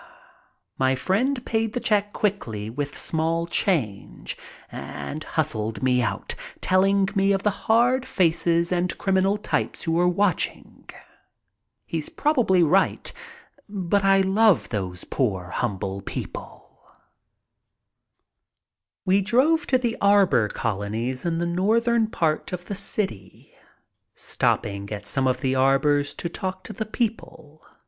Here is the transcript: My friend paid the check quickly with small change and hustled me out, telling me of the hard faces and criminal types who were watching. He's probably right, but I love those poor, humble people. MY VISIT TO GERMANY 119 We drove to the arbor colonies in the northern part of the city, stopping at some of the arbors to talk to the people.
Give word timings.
My 0.79 0.95
friend 0.95 1.45
paid 1.45 1.73
the 1.73 1.79
check 1.79 2.11
quickly 2.11 2.71
with 2.71 2.97
small 2.97 3.45
change 3.45 4.35
and 4.71 5.23
hustled 5.23 5.83
me 5.83 6.01
out, 6.01 6.33
telling 6.59 7.07
me 7.13 7.31
of 7.33 7.43
the 7.43 7.67
hard 7.69 8.07
faces 8.07 8.71
and 8.71 8.97
criminal 8.97 9.37
types 9.37 9.83
who 9.83 9.91
were 9.91 10.07
watching. 10.07 10.89
He's 11.85 12.09
probably 12.09 12.63
right, 12.63 13.13
but 13.69 14.03
I 14.03 14.21
love 14.21 14.69
those 14.69 15.03
poor, 15.03 15.51
humble 15.51 16.01
people. 16.01 16.67
MY 19.05 19.13
VISIT 19.21 19.25
TO 19.27 19.31
GERMANY 19.31 19.41
119 19.51 19.53
We 19.53 19.55
drove 19.55 19.67
to 19.67 19.77
the 19.77 19.97
arbor 20.01 20.47
colonies 20.49 21.25
in 21.25 21.37
the 21.37 21.45
northern 21.45 22.07
part 22.07 22.51
of 22.51 22.65
the 22.65 22.73
city, 22.73 23.53
stopping 24.15 24.89
at 24.91 25.05
some 25.05 25.27
of 25.27 25.41
the 25.41 25.53
arbors 25.53 26.15
to 26.15 26.27
talk 26.27 26.63
to 26.63 26.73
the 26.73 26.87
people. 26.87 27.61